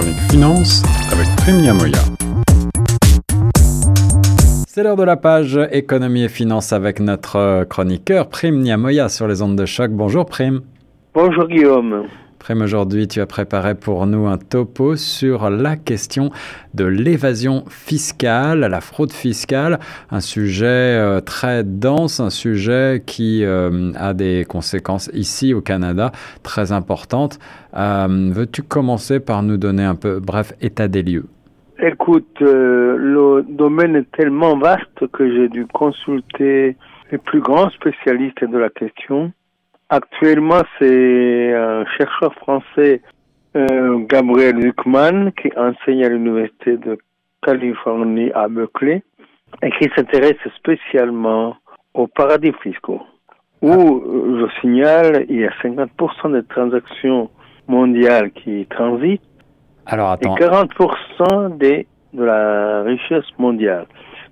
[0.00, 0.82] chronique finance
[1.12, 1.98] avec Prime Moya.
[4.66, 9.42] C'est l'heure de la page économie et finance avec notre chroniqueur Prime Niamoya sur les
[9.42, 9.90] ondes de choc.
[9.90, 10.62] Bonjour Prime.
[11.12, 12.06] Bonjour Guillaume.
[12.40, 16.30] Prime, aujourd'hui, tu as préparé pour nous un topo sur la question
[16.72, 19.78] de l'évasion fiscale, la fraude fiscale,
[20.10, 26.12] un sujet euh, très dense, un sujet qui euh, a des conséquences ici au Canada
[26.42, 27.38] très importantes.
[27.76, 31.26] Euh, veux-tu commencer par nous donner un peu, bref, état des lieux?
[31.78, 36.78] Écoute, le domaine est tellement vaste que j'ai dû consulter
[37.12, 39.30] les plus grands spécialistes de la question
[39.92, 43.02] Actuellement, c'est un chercheur français,
[43.56, 46.96] euh, Gabriel Zuckman, qui enseigne à l'Université de
[47.42, 49.02] Californie à Berkeley
[49.62, 51.56] et qui s'intéresse spécialement
[51.94, 53.02] aux paradis fiscaux.
[53.62, 57.28] Où, euh, je signale, il y a 50% des transactions
[57.66, 59.22] mondiales qui transitent
[59.86, 60.36] Alors, attends.
[60.36, 63.86] et 40% des, de la richesse mondiale.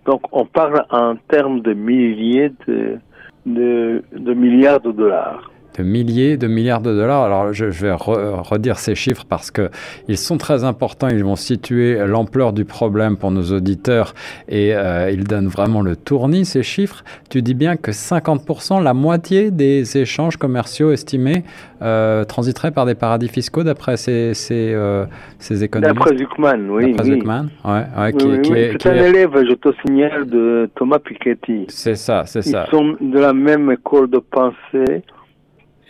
[0.07, 3.01] Donc, on parle en termes de milliers de,
[3.45, 7.25] de, de milliards de dollars de milliers de milliards de dollars.
[7.25, 9.71] Alors je, vais redire ces chiffres parce que
[10.09, 11.09] ils sont très importants.
[11.09, 14.15] Ils vont situer l'ampleur du problème pour nos auditeurs
[14.49, 17.05] et euh, ils donnent vraiment le tournis ces chiffres.
[17.31, 21.45] Tu dis bien que 50%, la moitié des échanges commerciaux estimés
[21.83, 25.05] euh, transiteraient par des paradis fiscaux d'après ces, ces, euh,
[25.39, 25.95] ces économies.
[25.95, 26.93] D'après Zuckman, oui.
[26.93, 30.99] D'après Zuckman, ouais, ouais, qui, oui, oui, C'est un élève, je te signale, de Thomas
[30.99, 31.67] Piketty.
[31.69, 32.65] C'est ça, c'est ça.
[32.67, 35.03] Ils sont de la même école de pensée.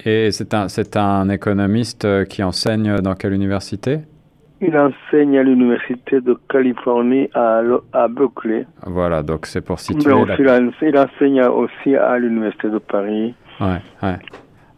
[0.05, 4.01] Et c'est un, c'est un économiste euh, qui enseigne dans quelle université?
[4.61, 8.67] Il enseigne à l'université de Californie à, à Berkeley.
[8.85, 10.13] Voilà, donc c'est pour situer.
[10.13, 10.59] Mais la...
[10.83, 13.35] il, enseigne aussi à l'université de Paris.
[13.61, 14.19] Ouais, ouais.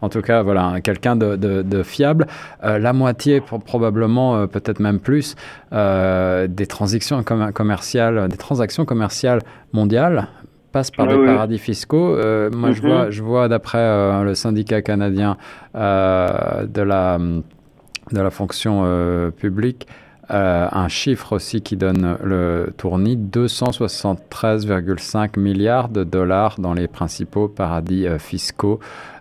[0.03, 2.27] En tout cas, voilà, quelqu'un de, de, de, fiable.
[2.65, 5.37] Euh, la moitié, probablement, euh, peut-être même plus,
[5.73, 9.41] euh, des transactions commerciales, des transactions commerciales
[9.73, 10.29] mondiales
[10.71, 12.17] passe par ah des paradis fiscaux.
[12.17, 12.89] Euh, moi, je mhm.
[12.89, 15.39] vois, je vois d'après euh, le syndicat canadien
[15.75, 19.87] euh, de, la, de la fonction publique,
[20.33, 28.07] un chiffre aussi qui donne le tournis 273,5 milliards de dollars dans les principaux paradis
[28.19, 28.79] fiscaux,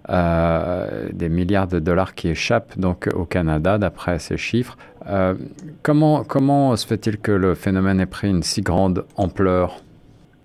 [0.08, 4.78] des milliards de dollars qui échappent donc au Canada d'après ces chiffres.
[5.82, 9.82] comment, comment se fait-il que le phénomène ait pris une si grande ampleur?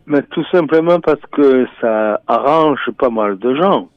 [0.06, 3.88] Mais tout simplement parce que ça arrange pas mal de gens,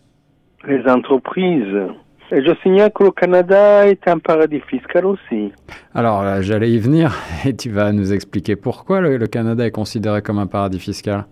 [0.66, 1.88] les entreprises.
[2.32, 5.52] Et je signale que le Canada est un paradis fiscal aussi.
[5.94, 7.14] Alors, j'allais y venir
[7.46, 11.26] et tu vas nous expliquer pourquoi le, Canada est considéré comme un paradis fiscal.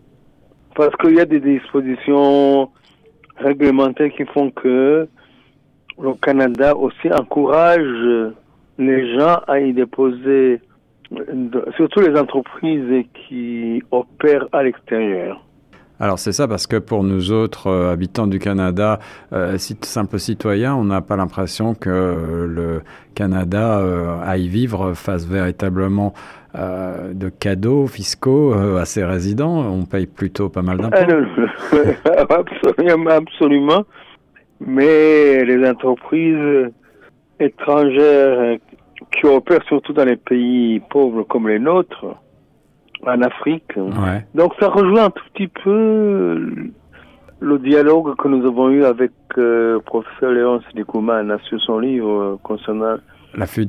[0.75, 2.69] Parce qu'il y a des dispositions
[3.37, 5.07] réglementaires qui font que
[6.01, 8.33] le Canada aussi encourage
[8.77, 10.59] les gens à y déposer
[11.75, 15.45] surtout les entreprises qui opèrent à l'extérieur.
[15.99, 18.99] Alors c'est ça parce que pour nous autres euh, habitants du Canada,
[19.31, 22.81] euh, simples citoyens, on n'a pas l'impression que euh, le
[23.13, 26.13] Canada euh, aille vivre fasse véritablement
[26.57, 29.57] de cadeaux fiscaux à ses résidents.
[29.69, 30.95] On paye plutôt pas mal d'impôts.
[32.29, 33.83] absolument, absolument.
[34.61, 36.71] Mais les entreprises
[37.41, 38.57] étrangères
[39.11, 42.05] qui opèrent surtout dans les pays pauvres comme les nôtres,
[43.05, 43.73] en Afrique.
[44.33, 46.71] Donc ça rejoint un tout petit peu
[47.39, 52.09] le dialogue que nous avons eu avec le euh, professeur Léonce Dikouman sur son livre
[52.09, 52.95] euh, concernant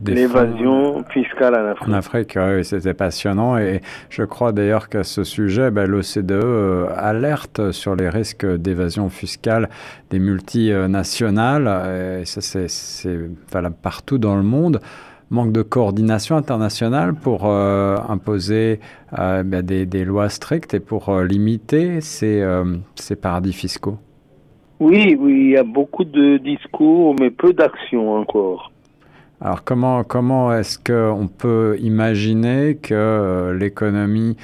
[0.06, 1.88] l'évasion fiscale en Afrique.
[1.88, 3.58] En Afrique, oui, c'était passionnant.
[3.58, 9.08] Et je crois d'ailleurs qu'à ce sujet, ben, l'OCDE euh, alerte sur les risques d'évasion
[9.08, 9.68] fiscale
[10.10, 12.20] des multinationales.
[12.20, 13.18] Et ça c'est
[13.50, 14.80] valable partout dans le monde
[15.30, 18.80] manque de coordination internationale pour euh, imposer
[19.18, 22.44] euh, ben, des, des, lois strictes et pour euh, limiter ces,
[22.94, 23.98] ces, paradis fiscaux
[24.80, 28.72] Oui, oui, il y a beaucoup de discours, mais peu d'actions encore.
[29.40, 34.36] Alors comment, comment est-ce qu'on peut imaginer que l'économie,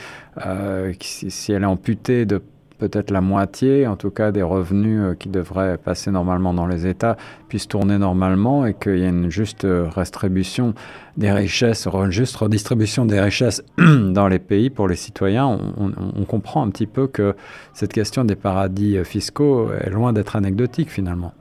[1.01, 2.43] si elle est amputée de
[2.83, 6.89] peut-être la moitié, en tout cas des revenus euh, qui devraient passer normalement dans les
[6.89, 7.17] États,
[7.49, 10.75] puissent tourner normalement et qu'il y ait une juste euh, redistribution
[11.17, 16.71] des richesses, juste redistribution des richesses dans les pays pour les citoyens, on, comprend un
[16.71, 17.37] petit peu que
[17.73, 21.33] cette question des paradis euh, fiscaux est loin d'être anecdotique finalement.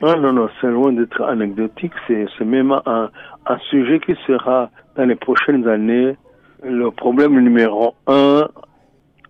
[0.00, 3.10] Ah non, non, c'est loin d'être anecdotique, c'est même un,
[3.46, 6.16] un sujet qui sera dans les prochaines années
[6.62, 8.48] le problème numéro un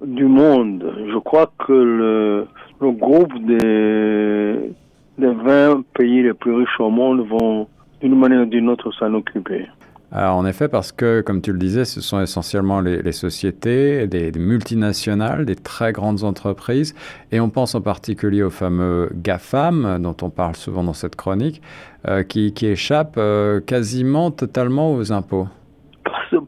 [0.05, 0.85] du monde.
[1.13, 2.47] Je crois que le,
[2.81, 4.71] groupe des,
[5.19, 7.67] des 20 pays les plus riches au monde vont
[8.01, 9.67] d'une manière ou d'une autre s'en occuper.
[10.13, 14.31] Alors, en effet, parce que, comme tu le disais, ce sont essentiellement les, sociétés, des,
[14.39, 16.95] multinationales, des très grandes entreprises,
[17.33, 21.61] et on pense en particulier aux fameux GAFAM, dont on parle souvent dans cette chronique,
[22.07, 25.49] euh, qui, échappent euh, quasiment totalement aux impôts.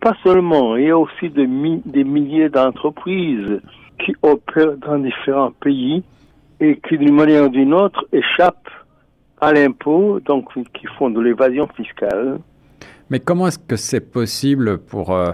[0.00, 3.60] Pas seulement, il y a aussi des, milliers d'entreprises
[3.98, 6.02] qui opèrent dans différents pays
[6.60, 8.70] et qui, d'une manière ou d'une autre, échappent
[9.40, 12.38] à l'impôt, donc qui font de l'évasion fiscale.
[13.10, 15.30] Mais comment est-ce que c'est possible pour euh,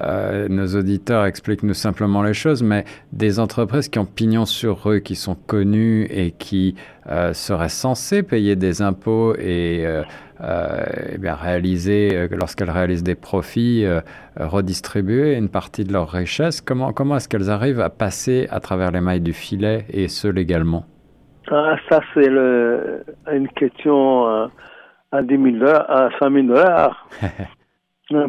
[0.00, 5.00] euh, nos auditeurs Explique-nous simplement les choses, mais des entreprises qui ont pignon sur eux,
[5.00, 6.74] qui sont connues et qui
[7.10, 9.84] euh, seraient censées payer des impôts et,
[10.40, 13.84] eh bien réaliser, lorsqu'elles réalisent des profits,
[14.36, 18.90] redistribuer une partie de leur richesse, comment, comment est-ce qu'elles arrivent à passer à travers
[18.90, 20.84] les mailles du filet et ce légalement?
[21.50, 24.48] Ah, Ça, c'est une question
[25.12, 27.08] à 10 000 dollars, à 100 000 dollars.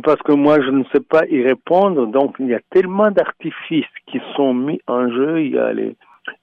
[0.04, 2.08] Parce que moi, je ne sais pas y répondre.
[2.08, 5.42] Donc, il y a tellement d'artifices qui sont mis en jeu.
[5.42, 5.96] Il y a les,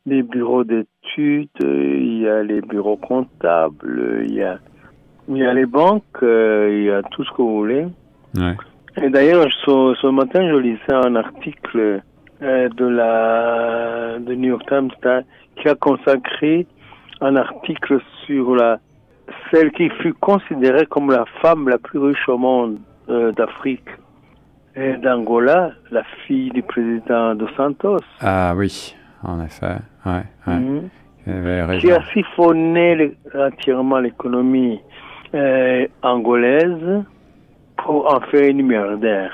[0.06, 4.58] les bureaux d'études, il y a les bureaux comptables, il y a,
[5.28, 7.86] il y a les banques, euh, il y a tout ce que vous voulez.
[8.36, 8.56] Ouais.
[9.02, 12.00] Et d'ailleurs, ce, ce, matin, je lisais un article
[12.42, 14.90] euh, de la de New York Times
[15.56, 16.66] qui a consacré
[17.20, 18.78] un article sur la
[19.50, 23.88] celle qui fut considérée comme la femme la plus riche au monde euh, d'Afrique
[24.74, 28.00] et d'Angola, la fille du président de Santos.
[28.20, 30.88] Ah oui, en effet, ouais, mhm.
[31.80, 34.80] Qui a siphonné entièrement l'économie
[35.36, 37.04] euh, angolaise
[37.76, 39.32] pour en faire une milliardaire.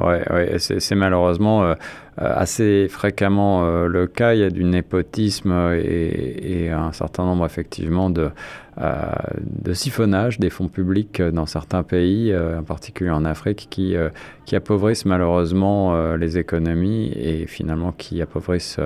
[0.00, 1.74] Oui, ouais, c'est malheureusement euh,
[2.20, 4.34] euh, assez fréquemment euh, le cas.
[4.34, 8.30] Il y a du népotisme et, un certain nombre effectivement de,
[8.78, 13.96] de siphonnage des fonds publics dans certains pays, en particulier en Afrique, qui,
[14.44, 18.78] qui appauvrissent malheureusement les économies et finalement qui appauvrissent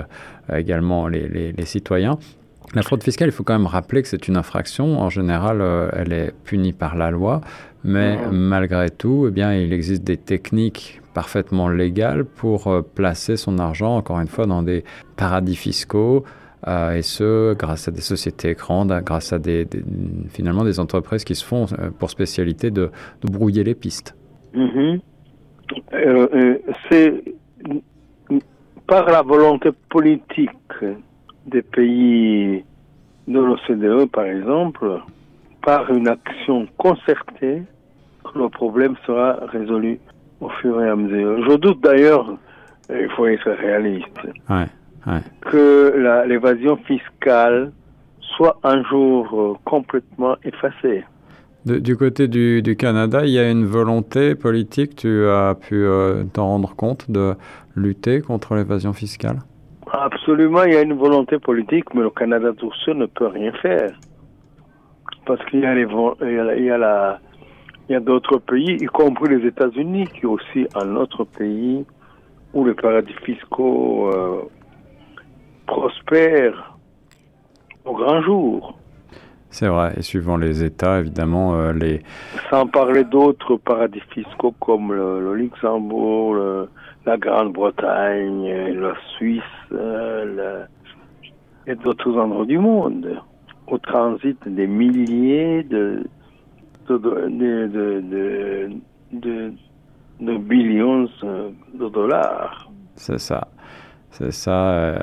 [0.51, 2.17] également les citoyens.
[2.75, 4.99] La fraude fiscale, il faut quand même rappeler que c'est une infraction.
[4.99, 5.61] En général,
[5.93, 7.41] elle est punie par la loi,
[7.83, 13.59] mais malgré tout, eh bien, il existe des techniques parfaitement légales pour euh, placer son
[13.59, 14.83] argent, encore une fois, dans des
[15.15, 16.23] paradis fiscaux,
[16.67, 19.67] euh, et ce, grâce à des sociétés grandes, grâce à des,
[20.29, 22.89] finalement des entreprises qui se font euh, pour spécialité de,
[23.21, 24.15] brouiller les pistes.
[24.55, 24.99] Mm-hmm.
[26.89, 27.23] c'est
[28.85, 30.49] par la volonté politique
[31.45, 32.63] des pays
[33.27, 34.99] de l'OCDE, par exemple,
[35.61, 37.63] par une action concertée,
[38.35, 39.99] le problème sera résolu
[40.41, 41.49] au fur et à mesure.
[41.49, 42.33] Je doute d'ailleurs,
[42.89, 44.05] il faut être réaliste,
[45.41, 47.71] que l'évasion fiscale
[48.35, 51.03] soit un jour euh, complètement effacée.
[51.65, 56.47] du côté du, Canada, il y a une volonté politique, tu as pu euh, t'en
[56.47, 57.35] rendre compte, de
[57.75, 59.39] lutter contre l'évasion fiscale?
[59.95, 63.51] Absolument, il y a une volonté politique, mais le Canada tout seul ne peut rien
[63.61, 63.91] faire.
[65.27, 65.85] Parce qu'il y a, les,
[66.21, 67.19] il y a la,
[67.87, 71.85] il y a d'autres pays, y compris les États-Unis, qui est aussi un autre pays
[72.55, 74.41] où les paradis fiscaux euh,
[75.67, 76.75] prospèrent
[77.85, 78.79] au grand jour.
[79.51, 82.01] C'est vrai, et suivant les États, évidemment, euh, les...
[82.49, 86.35] Sans parler d'autres paradis fiscaux comme le, Luxembourg,
[87.05, 90.65] la Grande-Bretagne, la Suisse euh,
[91.67, 93.21] et d'autres endroits du monde,
[93.67, 96.03] au transit des milliers de,
[96.89, 96.97] de,
[99.11, 99.51] de,
[100.19, 102.69] de, billions de dollars.
[102.95, 103.47] C'est ça.
[104.11, 104.71] C'est ça.
[104.71, 104.97] Euh,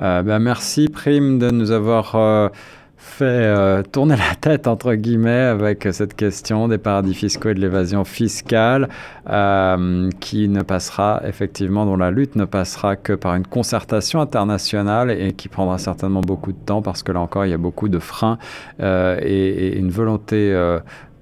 [0.00, 2.50] euh, ben merci, Prime, de nous avoir
[2.98, 7.60] fait euh, tourner la tête, entre guillemets, avec cette question des paradis fiscaux et de
[7.60, 8.88] l'évasion fiscale,
[9.30, 15.10] euh, qui ne passera effectivement, dont la lutte ne passera que par une concertation internationale
[15.10, 17.88] et qui prendra certainement beaucoup de temps parce que là encore, il y a beaucoup
[17.88, 18.38] de freins
[18.80, 20.52] euh, et, et, une volonté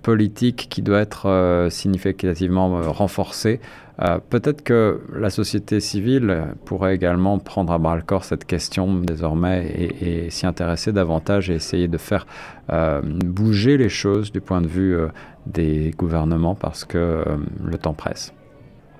[0.07, 3.59] politique qui doit être significativement renforcée.
[4.03, 8.95] Euh, peut-être que la société civile pourrait également prendre à bras le corps cette question
[8.95, 12.27] désormais et, s'y intéresser davantage et essayer de faire
[12.71, 15.09] euh, bouger les choses du point de vue euh,
[15.47, 17.25] des gouvernements parce que
[17.65, 18.35] le temps presse.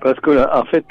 [0.01, 0.85] Parce que en fait,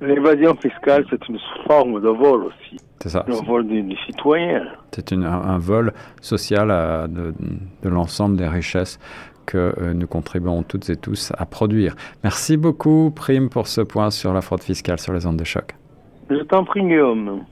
[0.00, 2.76] l'évasion fiscale, c'est une forme de vol aussi.
[3.00, 3.24] C'est ça.
[3.26, 4.62] Le vol du, citoyen.
[4.92, 6.68] C'est un, vol social
[7.10, 7.34] de,
[7.82, 8.98] de l'ensemble des richesses
[9.44, 11.94] que euh, nous contribuons toutes et tous à produire.
[12.22, 15.74] Merci beaucoup, Prime, pour ce point sur la fraude fiscale sur les ondes de choc.
[16.30, 17.44] Je t'en prie, Guillaume.